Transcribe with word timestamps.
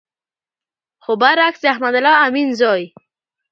خو 1.03 1.11
بر 1.21 1.37
عکس 1.47 1.59
د 1.61 1.65
احمد 1.73 1.93
الله 1.97 2.15
امین 2.27 2.49
زوی 2.59 2.85